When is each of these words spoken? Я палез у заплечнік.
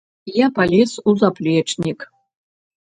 Я 0.37 0.47
палез 0.59 0.91
у 1.11 1.15
заплечнік. 1.21 2.11